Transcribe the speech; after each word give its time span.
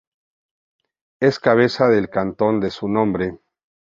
Es 1.19 1.37
cabeza 1.39 1.87
del 1.87 2.09
cantón 2.09 2.59
de 2.59 2.71
su 2.71 2.87
nombre. 2.87 3.37